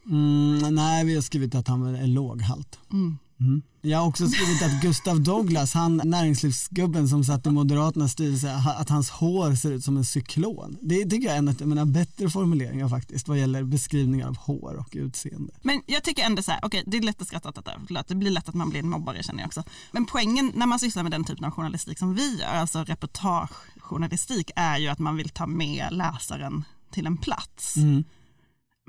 [0.06, 2.80] Mm, nej, vi har skrivit att han är låghalt.
[2.92, 3.18] Mm.
[3.40, 3.62] Mm.
[3.82, 8.90] Jag har också skrivit att Gustav Douglas, han näringslivsgubben som satt i Moderaternas styrelse, att
[8.90, 10.78] hans hår ser ut som en cyklon.
[10.82, 14.76] Det tycker jag är en av mina bättre formuleringar faktiskt vad gäller beskrivningar av hår
[14.80, 15.54] och utseende.
[15.62, 18.16] Men jag tycker ändå så här, okej det är lätt att skratta åt detta, det
[18.16, 19.64] blir lätt att man blir en mobbare känner jag också.
[19.92, 24.52] Men poängen när man sysslar med den typen av journalistik som vi gör, alltså reportagejournalistik,
[24.56, 27.76] är ju att man vill ta med läsaren till en plats.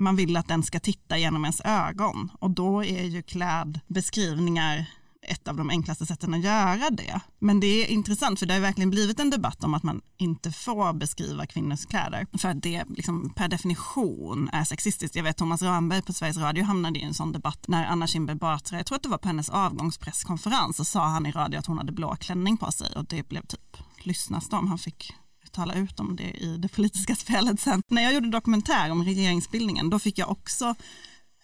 [0.01, 4.85] Man vill att den ska titta genom ens ögon och då är ju klädbeskrivningar
[5.21, 7.21] ett av de enklaste sätten att göra det.
[7.39, 10.51] Men det är intressant för det har verkligen blivit en debatt om att man inte
[10.51, 15.15] får beskriva kvinnors kläder för att det liksom per definition är sexistiskt.
[15.15, 18.37] Jag vet Thomas Ramberg på Sveriges Radio hamnade i en sån debatt när Anna Kinberg
[18.37, 21.65] Batra, jag tror att det var på hennes avgångspresskonferens, så sa han i radio att
[21.65, 24.67] hon hade blå klänning på sig och det blev typ lyssnastorm.
[24.67, 25.13] Han fick
[25.51, 27.81] tala ut om det i det politiska spelet sen.
[27.87, 30.75] När jag gjorde dokumentär om regeringsbildningen då fick jag också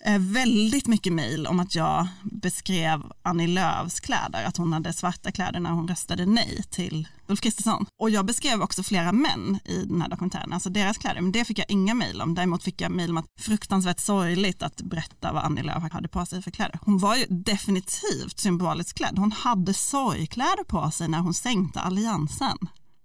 [0.05, 5.31] eh, väldigt mycket mejl om att jag beskrev Annie Lööfs kläder, att hon hade svarta
[5.31, 7.85] kläder när hon röstade nej till Ulf Kristersson.
[7.99, 11.45] Och jag beskrev också flera män i den här dokumentären, alltså deras kläder, men det
[11.45, 12.35] fick jag inga mejl om.
[12.35, 16.25] Däremot fick jag mejl om att fruktansvärt sorgligt att berätta vad Annie Lööf hade på
[16.25, 16.79] sig för kläder.
[16.81, 19.17] Hon var ju definitivt symboliskt klädd.
[19.17, 22.57] Hon hade sorgkläder på sig när hon sänkte alliansen.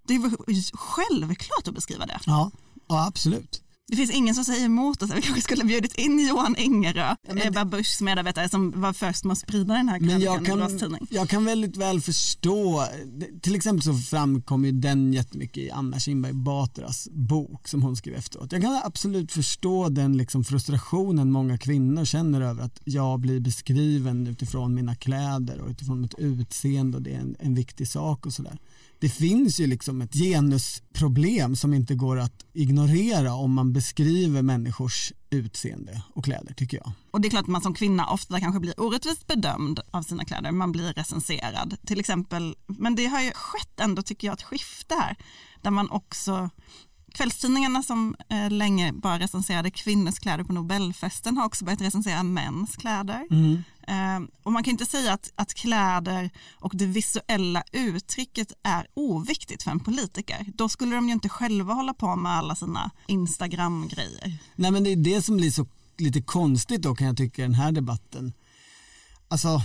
[0.07, 0.31] Det var
[0.77, 2.21] självklart att beskriva det.
[2.27, 2.51] Ja,
[2.89, 3.63] ja absolut.
[3.93, 5.11] Det finns ingen som säger emot oss.
[5.15, 9.25] Vi kanske skulle ha bjudit in Johan Ingerö, ja, Ebba Buschs medarbetare som var först
[9.25, 11.07] med att sprida den här krönikan i Borås Tidning.
[11.11, 12.87] Jag kan väldigt väl förstå,
[13.43, 18.15] till exempel så framkom ju den jättemycket i Anna Kinberg Batras bok som hon skrev
[18.15, 18.53] efteråt.
[18.53, 24.27] Jag kan absolut förstå den liksom frustrationen många kvinnor känner över att jag blir beskriven
[24.27, 28.33] utifrån mina kläder och utifrån mitt utseende och det är en, en viktig sak och
[28.33, 28.59] sådär
[29.03, 35.13] det finns ju liksom ett genusproblem som inte går att ignorera om man beskriver människors
[35.31, 36.93] utseende och kläder tycker jag.
[37.11, 40.25] Och det är klart att man som kvinna ofta kanske blir orättvist bedömd av sina
[40.25, 44.43] kläder, man blir recenserad till exempel, men det har ju skett ändå tycker jag ett
[44.43, 45.17] skifte här
[45.63, 46.51] där man också
[47.13, 52.77] Kvällstidningarna som eh, länge bara recenserade kvinnors kläder på Nobelfesten har också börjat recensera mäns
[52.77, 53.27] kläder.
[53.31, 53.63] Mm.
[53.87, 59.63] Eh, och man kan inte säga att, att kläder och det visuella uttrycket är oviktigt
[59.63, 60.47] för en politiker.
[60.55, 64.39] Då skulle de ju inte själva hålla på med alla sina Instagram-grejer.
[64.57, 67.45] Nej men det är det som blir så lite konstigt då kan jag tycka i
[67.45, 68.33] den här debatten.
[69.29, 69.61] Alltså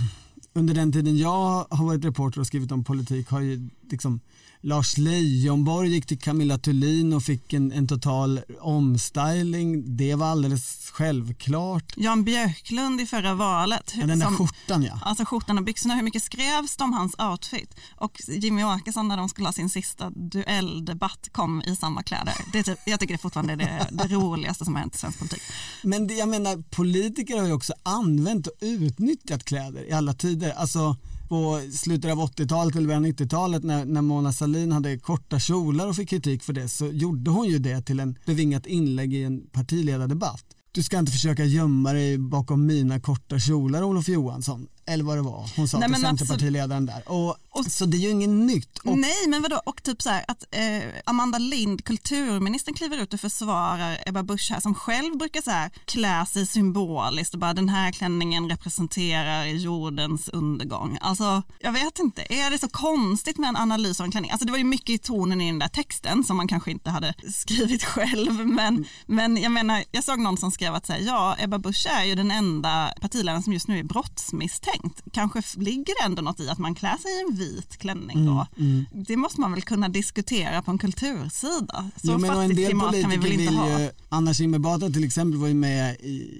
[0.52, 4.20] under den tiden jag har varit reporter och skrivit om politik har ju liksom
[4.60, 9.96] Lars Leijonborg gick till Camilla Thulin och fick en, en total omstyling.
[9.96, 11.92] Det var alldeles självklart.
[11.96, 13.94] Jan Björklund i förra valet.
[13.96, 15.00] Ja, den där som, skjortan ja.
[15.02, 17.74] Alltså skjortan och byxorna, hur mycket skrevs det om hans outfit?
[17.96, 22.34] Och Jimmy Åkesson när de skulle ha sin sista duelldebatt kom i samma kläder.
[22.52, 25.18] Det typ, jag tycker det fortfarande är det, det roligaste som har hänt i svensk
[25.18, 25.42] politik.
[25.82, 30.50] Men det, jag menar, politiker har ju också använt och utnyttjat kläder i alla tider.
[30.50, 30.96] Alltså
[31.28, 35.88] på slutet av 80-talet eller början av 90-talet när, när Mona Sahlin hade korta kjolar
[35.88, 39.24] och fick kritik för det så gjorde hon ju det till en bevingat inlägg i
[39.24, 40.44] en partiledardebatt.
[40.72, 45.22] Du ska inte försöka gömma dig bakom mina korta kjolar Olof Johansson eller vad det
[45.22, 47.02] var hon sa Nej, till Centerpartiledaren där.
[47.06, 48.78] Och, och, så det är ju inget nytt.
[48.78, 53.14] Och, nej men vadå och typ så här att eh, Amanda Lind, kulturministern kliver ut
[53.14, 57.54] och försvarar Ebba Busch här som själv brukar så här klä sig symboliskt och bara
[57.54, 60.98] den här klänningen representerar jordens undergång.
[61.00, 64.30] Alltså jag vet inte, är det så konstigt med en analys av en klänning?
[64.30, 66.90] Alltså det var ju mycket i tonen i den där texten som man kanske inte
[66.90, 68.84] hade skrivit själv men, mm.
[69.06, 72.04] men jag menar jag såg någon som skrev att så här, ja Ebba Busch är
[72.04, 75.02] ju den enda partiledaren som just nu är brottsmisstänkt.
[75.12, 77.47] Kanske ligger det ändå något i att man klär sig i en vit
[77.78, 78.46] klänning då.
[78.56, 78.86] Mm, mm.
[78.92, 81.90] Det måste man väl kunna diskutera på en kultursida.
[81.96, 83.80] Så jo, men fattigt klimat kan vi väl inte ha.
[83.80, 86.30] Ju, Anna Kinberg till exempel var ju med i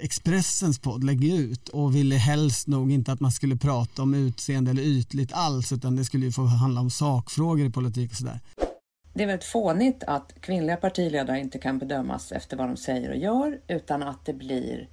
[0.00, 4.70] Expressens podd Lägg ut och ville helst nog inte att man skulle prata om utseende
[4.70, 8.40] eller ytligt alls utan det skulle ju få handla om sakfrågor i politik och sådär.
[9.14, 13.16] Det är väldigt fånigt att kvinnliga partiledare inte kan bedömas efter vad de säger och
[13.16, 14.88] gör utan att det blir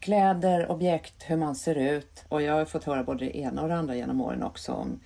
[0.00, 2.24] kläder, objekt, hur man ser ut.
[2.28, 5.00] Och jag har fått höra både det ena och det andra genom åren också om,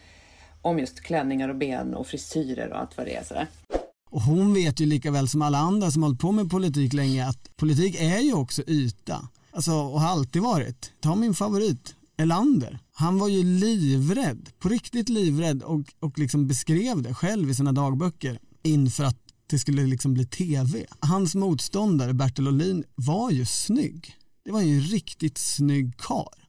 [0.62, 3.25] om just klänningar och ben och frisyrer och allt vad det är.
[3.25, 3.46] Sådär.
[4.11, 7.29] Och hon vet ju lika väl som alla andra som hållit på med politik länge
[7.29, 9.29] att politik är ju också yta.
[9.53, 10.92] Alltså, och har alltid varit.
[11.01, 12.79] Ta min favorit, Elander.
[12.92, 17.72] Han var ju livrädd, på riktigt livrädd och, och liksom beskrev det själv i sina
[17.72, 20.87] dagböcker inför att det skulle liksom bli tv.
[21.01, 24.16] Hans motståndare Bertil Olin var ju snygg
[24.47, 26.49] det var ju en riktigt snygg kar.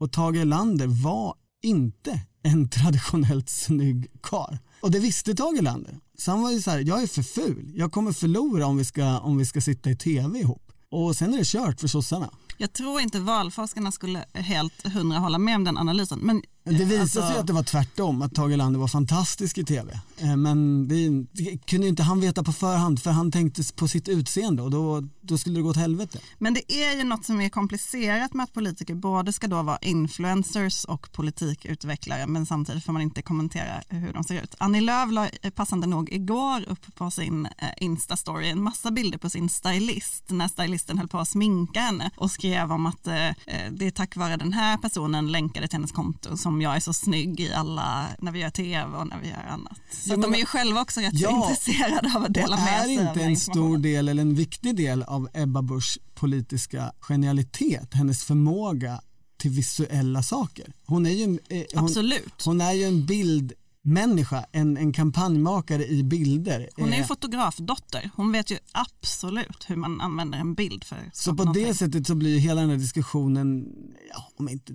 [0.00, 4.58] Och Tage Erlander var inte en traditionellt snygg kar.
[4.80, 5.98] Och det visste Tage Erlander.
[6.18, 7.72] Så han var ju så här, jag är för ful.
[7.74, 10.72] Jag kommer förlora om vi ska, om vi ska sitta i tv ihop.
[10.90, 12.30] Och sen är det kört för sossarna.
[12.60, 16.18] Jag tror inte valforskarna skulle helt hundra hålla med om den analysen.
[16.18, 17.20] Men det visade alltså...
[17.20, 20.00] sig att det var tvärtom, att Tage Erlander var fantastisk i tv.
[20.18, 24.08] Eh, men det, det kunde inte han veta på förhand för han tänkte på sitt
[24.08, 26.18] utseende och då, då skulle det gå åt helvete.
[26.38, 29.78] Men det är ju något som är komplicerat med att politiker både ska då vara
[29.78, 34.54] influencers och politikutvecklare men samtidigt får man inte kommentera hur de ser ut.
[34.58, 39.18] Annie Lööf la eh, passande nog igår upp på sin eh, Insta-story en massa bilder
[39.18, 43.86] på sin stylist när stylisten höll på att sminka henne och skrev om att det
[43.86, 47.40] är tack vare den här personen länkade till hennes konto som jag är så snygg
[47.40, 49.78] i alla, när vi gör tv och när vi gör annat.
[49.90, 52.96] Så ja, de är ju själva också rätt ja, intresserade av att dela med sig.
[52.96, 58.24] Är inte en stor del eller en viktig del av Ebba Buschs politiska genialitet, hennes
[58.24, 59.00] förmåga
[59.38, 60.72] till visuella saker.
[60.86, 62.42] Hon är ju, eh, hon, Absolut.
[62.44, 63.52] hon är ju en bild
[63.82, 66.68] människa, en, en kampanjmakare i bilder.
[66.76, 68.10] Hon är ju Eh, fotografdotter.
[68.16, 71.64] Hon vet ju absolut hur man använder en bild för Så på någonting.
[71.64, 73.66] det sättet så blir ju hela den här diskussionen,
[74.12, 74.72] ja, om inte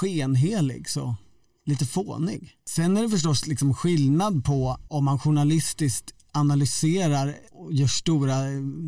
[0.00, 1.14] skenhelig så
[1.66, 2.56] lite fånig.
[2.68, 8.34] Sen är det förstås liksom skillnad på om man journalistiskt analyserar och gör stora,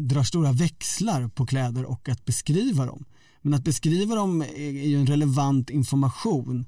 [0.09, 3.05] drar stora växlar på kläder och att beskriva dem.
[3.43, 6.67] Men att beskriva dem är ju en relevant information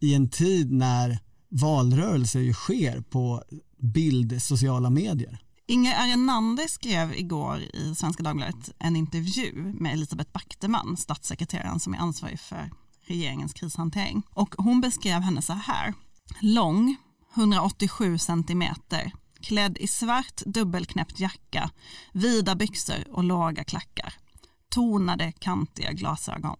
[0.00, 3.42] i en tid när valrörelser ju sker på
[3.78, 5.40] bild, sociala medier.
[5.66, 11.98] Inger Arenande skrev igår i Svenska Dagbladet en intervju med Elisabeth Backteman, statssekreteraren som är
[11.98, 12.70] ansvarig för
[13.06, 14.22] regeringens krishantering.
[14.30, 15.94] Och hon beskrev henne så här.
[16.40, 16.96] Lång,
[17.34, 19.12] 187 centimeter,
[19.44, 21.70] klädd i svart dubbelknäppt jacka,
[22.12, 24.14] vida byxor och låga klackar.
[24.68, 26.56] Tonade kantiga glasögon.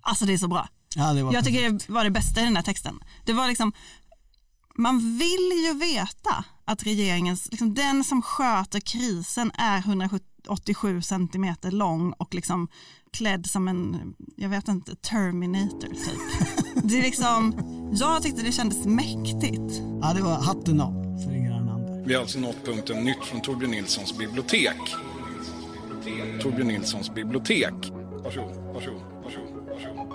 [0.00, 0.68] Alltså det är så bra.
[0.96, 3.00] Ja, det var Jag tycker det var det bästa i den här texten.
[3.24, 3.72] Det var liksom,
[4.74, 12.12] man vill ju veta att regeringens, liksom den som sköter krisen är 187 centimeter lång
[12.12, 12.68] och liksom
[13.12, 16.20] klädd som en, jag vet inte, Terminator typ.
[16.84, 17.54] Det är liksom,
[17.92, 19.82] jag tyckte det kändes mäktigt.
[20.02, 21.01] Ja, det var hatten av.
[22.04, 24.76] Vi har alltså nått punkten nytt från Torbjörn Nilssons bibliotek.
[26.42, 27.74] Torbjörn Nilssons bibliotek.
[28.24, 30.08] Varsågod, varsågod, varsågod, varsågod.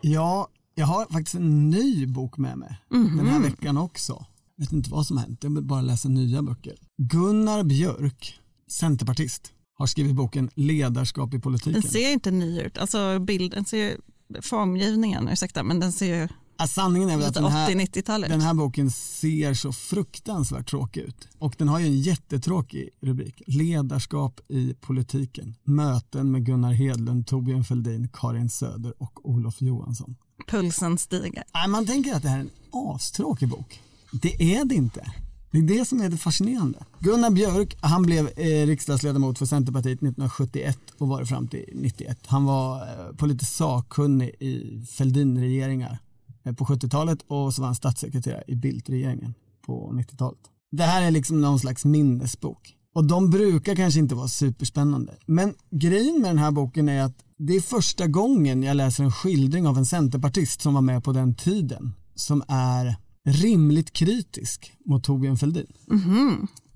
[0.00, 4.24] Ja, jag har faktiskt en ny bok med mig den här veckan också.
[4.56, 6.74] Jag vet inte vad som har hänt, jag vill bara läsa nya böcker.
[6.96, 11.72] Gunnar Björk, centerpartist, har skrivit boken Ledarskap i politiken.
[11.72, 13.96] Den ser ju inte ny ut, alltså bilden ser ju,
[14.42, 16.28] formgivningen, ursäkta, men den ser ju
[16.62, 18.30] Ja, sanningen är väl att den här, 80-90-tal ut.
[18.30, 21.28] den här boken ser så fruktansvärt tråkig ut.
[21.38, 23.42] Och den har ju en jättetråkig rubrik.
[23.46, 25.54] Ledarskap i politiken.
[25.64, 30.16] Möten med Gunnar Hedlund, Torbjörn Fälldin, Karin Söder och Olof Johansson.
[30.48, 31.68] Pulsen stiger.
[31.68, 33.80] Man tänker att det här är en astråkig bok.
[34.12, 35.12] Det är det inte.
[35.50, 36.84] Det är det som är det fascinerande.
[36.98, 42.18] Gunnar Björk, han blev eh, riksdagsledamot för Centerpartiet 1971 och var det fram till 91.
[42.26, 45.98] Han var eh, politiskt sakkunnig i Fälldinregeringar
[46.44, 49.34] på 70-talet och så var han statssekreterare i Bildt-regeringen
[49.66, 50.40] på 90-talet.
[50.70, 52.76] Det här är liksom någon slags minnesbok.
[52.94, 55.14] Och de brukar kanske inte vara superspännande.
[55.26, 59.12] Men grejen med den här boken är att det är första gången jag läser en
[59.12, 65.04] skildring av en centerpartist som var med på den tiden som är rimligt kritisk mot
[65.04, 65.72] Torbjörn Fälldin.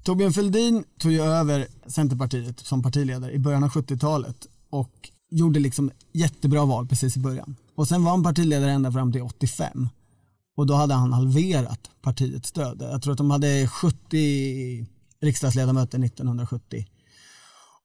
[0.02, 5.90] Torbjörn Fälldin tog ju över Centerpartiet som partiledare i början av 70-talet och gjorde liksom
[6.12, 7.56] jättebra val precis i början.
[7.74, 9.88] Och sen var han partiledare ända fram till 85
[10.56, 12.82] och då hade han halverat partiets stöd.
[12.82, 14.86] Jag tror att de hade 70
[15.20, 16.86] riksdagsledamöter 1970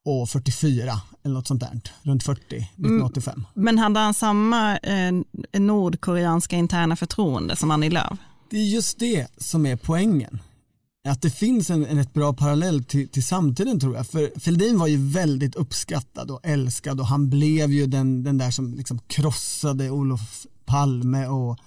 [0.06, 3.46] och 44 eller något sånt där, runt 40 1985.
[3.54, 5.14] Men hade han samma eh,
[5.60, 8.20] nordkoreanska interna förtroende som Annie Lööf?
[8.50, 10.40] Det är just det som är poängen.
[11.08, 14.08] Att det finns en, en rätt bra parallell till, till samtiden tror jag.
[14.08, 18.52] För Fälldin var ju väldigt uppskattad och älskad och han blev ju den, den där
[18.52, 21.58] som liksom krossade Olof Palme och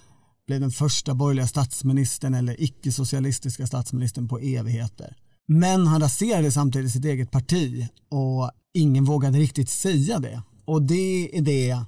[0.47, 5.15] blev den första borgerliga statsministern eller icke-socialistiska statsministern på evigheter.
[5.47, 10.41] Men han raserade samtidigt sitt eget parti och ingen vågade riktigt säga det.
[10.65, 11.79] Och det är det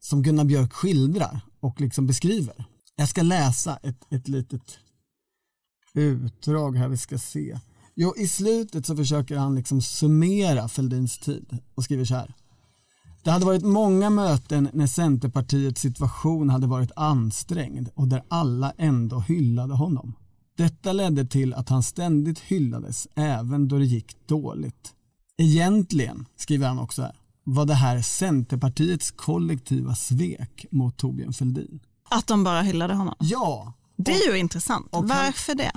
[0.00, 2.64] som Gunnar Björk skildrar och liksom beskriver.
[2.96, 4.78] Jag ska läsa ett, ett litet
[5.94, 7.58] utdrag här vi ska se.
[7.94, 12.34] Jo, i slutet så försöker han liksom summera Fälldins tid och skriver så här.
[13.24, 19.20] Det hade varit många möten när Centerpartiets situation hade varit ansträngd och där alla ändå
[19.20, 20.14] hyllade honom.
[20.56, 24.94] Detta ledde till att han ständigt hyllades även då det gick dåligt.
[25.36, 31.80] Egentligen, skriver han också här, var det här Centerpartiets kollektiva svek mot Torbjörn Fälldin.
[32.10, 33.14] Att de bara hyllade honom?
[33.18, 33.72] Ja,
[34.04, 34.86] Det är ju intressant.
[34.90, 35.72] och han- Varför det?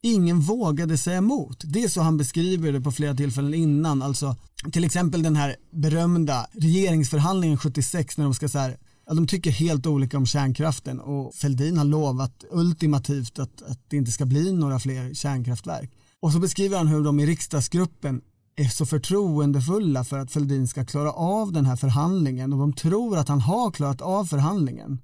[0.00, 1.62] ingen vågade säga emot.
[1.64, 4.02] Det är så han beskriver det på flera tillfällen innan.
[4.02, 4.36] Alltså,
[4.72, 9.50] till exempel den här berömda regeringsförhandlingen 76 när de ska så här, ja, de tycker
[9.50, 14.52] helt olika om kärnkraften och Fälldin har lovat ultimativt att, att det inte ska bli
[14.52, 15.90] några fler kärnkraftverk.
[16.20, 18.20] Och så beskriver han hur de i riksdagsgruppen
[18.56, 23.16] är så förtroendefulla för att Fälldin ska klara av den här förhandlingen och de tror
[23.18, 24.98] att han har klarat av förhandlingen.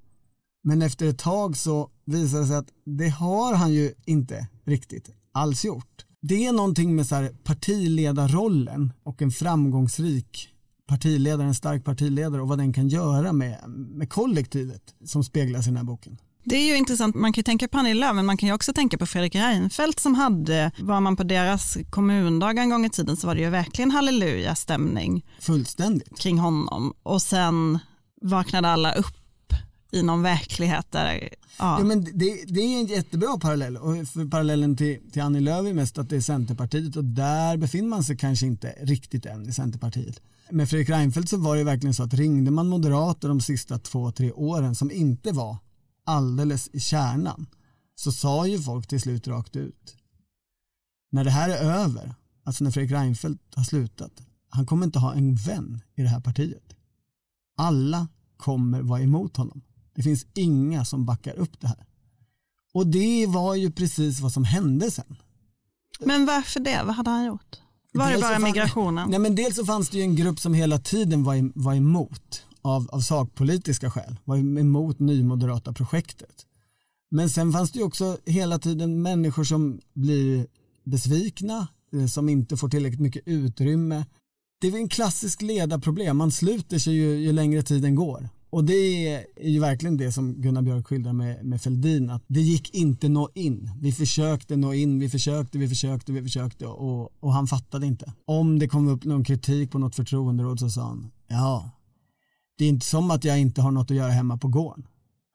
[0.62, 5.10] Men efter ett tag så visar det sig att det har han ju inte riktigt
[5.32, 6.04] alls gjort.
[6.20, 10.48] Det är någonting med så här partiledarrollen och en framgångsrik
[10.86, 15.68] partiledare, en stark partiledare och vad den kan göra med, med kollektivet som speglas i
[15.70, 16.18] den här boken.
[16.44, 18.54] Det är ju intressant, man kan ju tänka på Annie Lööf men man kan ju
[18.54, 22.90] också tänka på Fredrik Reinfeldt som hade, var man på deras kommundagar en gång i
[22.90, 26.18] tiden så var det ju verkligen halleluja-stämning Fullständigt.
[26.18, 27.78] kring honom och sen
[28.22, 29.14] vaknade alla upp
[29.92, 31.28] i någon verklighet där...
[31.58, 31.78] Ja.
[31.78, 35.66] Ja, men det, det är en jättebra parallell och för parallellen till, till Annie Lööf
[35.66, 39.48] är mest att det är Centerpartiet och där befinner man sig kanske inte riktigt än
[39.48, 40.20] i Centerpartiet.
[40.50, 44.12] Med Fredrik Reinfeldt så var det verkligen så att ringde man moderater de sista två,
[44.12, 45.56] tre åren som inte var
[46.04, 47.46] alldeles i kärnan
[47.94, 49.96] så sa ju folk till slut rakt ut
[51.10, 52.14] när det här är över,
[52.44, 54.12] alltså när Fredrik Reinfeldt har slutat,
[54.50, 56.74] han kommer inte ha en vän i det här partiet.
[57.56, 59.62] Alla kommer vara emot honom.
[59.98, 61.86] Det finns inga som backar upp det här.
[62.72, 65.16] Och det var ju precis vad som hände sen.
[66.00, 66.82] Men varför det?
[66.84, 67.56] Vad hade han gjort?
[67.92, 69.10] Var det Dels så bara migrationen?
[69.10, 72.44] Nej, men dels så fanns det ju en grupp som hela tiden var, var emot
[72.62, 76.46] av, av sakpolitiska skäl, var emot nymoderata projektet.
[77.10, 80.46] Men sen fanns det ju också hela tiden människor som blir
[80.84, 84.06] besvikna, eh, som inte får tillräckligt mycket utrymme.
[84.60, 88.28] Det är en klassisk ledarproblem, man sluter sig ju, ju längre tiden går.
[88.50, 92.40] Och det är ju verkligen det som Gunnar Björk skildrar med, med Fälldin, att det
[92.40, 93.70] gick inte nå in.
[93.80, 98.12] Vi försökte nå in, vi försökte, vi försökte, vi försökte och, och han fattade inte.
[98.24, 101.70] Om det kom upp någon kritik på något förtroenderåd så sa han, ja,
[102.58, 104.86] det är inte som att jag inte har något att göra hemma på gården.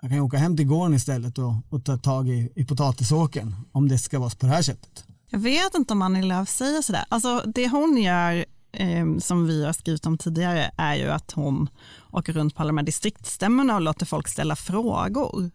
[0.01, 3.55] Jag kan ju åka hem till gården istället och, och ta tag i, i potatisåkern
[3.71, 5.05] om det ska vara på det här sättet.
[5.29, 7.05] Jag vet inte om Annie Lööf säger sådär.
[7.09, 11.69] Alltså det hon gör, eh, som vi har skrivit om tidigare, är ju att hon
[12.11, 15.51] åker runt på alla de här distriktsstämmorna och låter folk ställa frågor.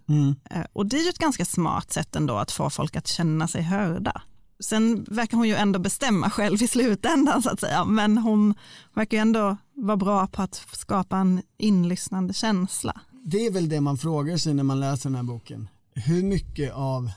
[0.50, 3.48] Eh, och det är ju ett ganska smart sätt ändå att få folk att känna
[3.48, 4.22] sig hörda.
[4.60, 8.54] Sen verkar hon ju ändå bestämma själv i slutändan så att säga, men hon
[8.94, 13.00] verkar ju ändå vara bra på att skapa en inlyssnande känsla.
[13.24, 15.68] Det är väl det man frågar sig när man läser den här boken.
[15.94, 17.10] Hur mycket av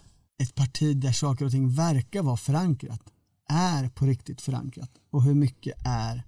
[0.43, 3.01] ett parti där saker och ting verkar vara förankrat
[3.51, 6.23] är på riktigt förankrat och hur mycket är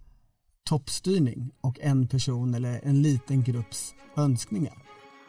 [0.69, 4.77] toppstyrning och en person eller en liten grupps önskningar.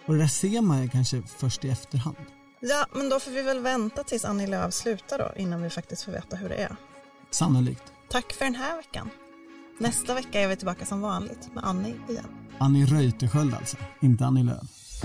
[0.06, 2.16] Och det där ser man ju kanske först i efterhand.
[2.60, 6.02] Ja, men då får vi väl vänta tills Annie Lööf slutar då innan vi faktiskt
[6.02, 6.76] får veta hur det är.
[7.30, 7.92] Sannolikt.
[8.10, 9.10] Tack för den här veckan.
[9.78, 12.24] Nästa vecka är vi tillbaka som vanligt med Annie igen.
[12.58, 15.04] Annie Reuterskiöld alltså, inte Annie Lööf.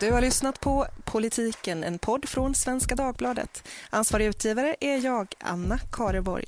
[0.00, 3.68] Du har lyssnat på Politiken, en podd från Svenska Dagbladet.
[3.90, 6.44] Ansvarig utgivare är jag, Anna Kareborg.